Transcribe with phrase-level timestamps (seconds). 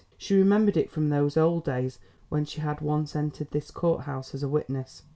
[0.17, 1.99] She remembered it from those old days
[2.29, 5.03] when she had once entered this courthouse as a witness.